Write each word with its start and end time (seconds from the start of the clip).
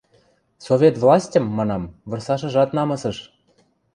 –Совет 0.65 0.95
властьым,– 1.03 1.45
манам,– 1.57 1.83
вырсашыжат 2.09 2.69
намысыш. 2.77 3.17